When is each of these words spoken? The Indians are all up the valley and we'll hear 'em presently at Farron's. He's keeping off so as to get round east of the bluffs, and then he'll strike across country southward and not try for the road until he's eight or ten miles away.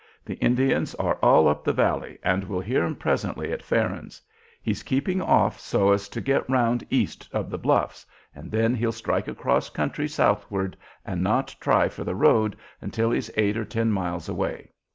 The 0.25 0.33
Indians 0.37 0.95
are 0.95 1.19
all 1.21 1.47
up 1.47 1.63
the 1.63 1.71
valley 1.73 2.17
and 2.23 2.43
we'll 2.43 2.59
hear 2.61 2.83
'em 2.83 2.95
presently 2.95 3.51
at 3.51 3.61
Farron's. 3.61 4.19
He's 4.59 4.81
keeping 4.81 5.21
off 5.21 5.59
so 5.59 5.91
as 5.91 6.09
to 6.09 6.19
get 6.19 6.49
round 6.49 6.83
east 6.89 7.29
of 7.31 7.51
the 7.51 7.59
bluffs, 7.59 8.03
and 8.33 8.49
then 8.49 8.73
he'll 8.73 8.91
strike 8.91 9.27
across 9.27 9.69
country 9.69 10.07
southward 10.07 10.75
and 11.05 11.21
not 11.21 11.55
try 11.59 11.87
for 11.87 12.03
the 12.03 12.15
road 12.15 12.55
until 12.81 13.11
he's 13.11 13.29
eight 13.37 13.55
or 13.57 13.63
ten 13.63 13.91
miles 13.91 14.27
away. 14.27 14.71